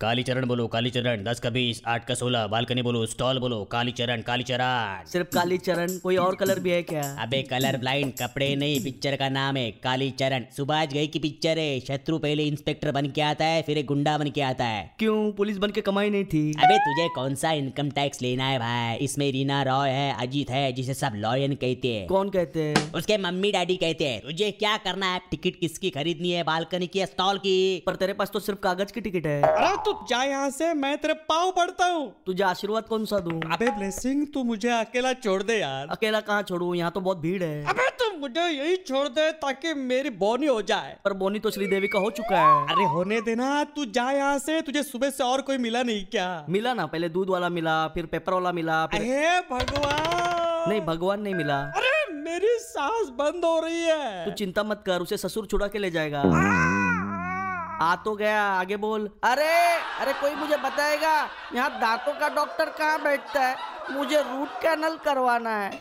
[0.00, 3.56] काली चरण बोलो काली चरण दस का बीस आठ का सोलह। बालकनी बोलो स्टॉल बोलो
[3.64, 7.02] काली चरण काली चरण सिर्फ़ काली चरण कोई और कलर भी है क्या?
[7.22, 11.58] अबे कलर ब्लाइंड कपड़े नहीं पिक्चर का नाम है काली चरण सुभाष गई की पिक्चर
[11.58, 14.80] है शत्रु पहले इंस्पेक्टर बन के आता है फिर एक गुंडा बन के आता है।
[14.98, 15.32] क्यों?
[15.32, 18.96] पुलिस बन के कमाई नहीं थी। अबे तुझे कौन सा इनकम टैक्स लेना है भाई?
[18.98, 22.92] इसमें रीना रॉय है अजीत है जिसे सब लॉयन कहते हैं। कौन कहते हैं?
[22.92, 25.20] उसके मम्मी डैडी कहते हैं तुझे क्या करना है?
[25.30, 26.42] टिकट किसकी खरीदनी है?
[26.44, 27.56] बालकनी की स्टॉल की?
[27.86, 30.96] पर तेरे पास तो सिर्फ़ कागज़ की टिकट है। अरे तू जा यहाँ से मैं
[30.98, 33.40] तेरे पाँव पड़ता हूँ। तुझे आशीर्वाद कौन सा दूँ?
[33.52, 36.72] अबे ब्लेसिंग तू मुझे अकेला छोड़ दे यार। अकेला कहाँ छोड़ू?
[36.74, 40.60] यहाँ तो बहुत भीड़ है। अबे तू मुझे यही छोड़ दे ताकि मेरी बोनी हो
[40.62, 44.38] जाए। पर बोनी तो श्रीदेवी का हो चुका है। अरे होने देना तू जा यहाँ
[44.38, 46.28] से तुझे सुबह से और कोई मिला नहीं क्या?
[46.48, 50.70] मिला ना पहले दूध वाला मिला फिर पेपर वाला मिला फिर अरे भगवान!
[50.70, 55.00] नहीं भगवान नहीं मिला। अरे मेरी सांस बंद हो रही है। तू चिंता मत कर
[55.00, 56.22] उसे ससुर छुड़ा के ले जाएगा।
[57.80, 61.28] आ तो गया, आगे बोल। अरे अरे, कोई मुझे बताएगा?
[61.54, 63.56] यहाँ दांतों का डॉक्टर कहाँ बैठता है?
[63.90, 65.80] मुझे रूट कैनल करवाना है।